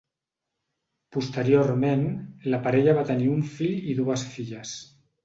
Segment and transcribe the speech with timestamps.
[1.17, 2.01] Posteriorment,
[2.53, 4.73] la parella va tenir un fill i dues filles.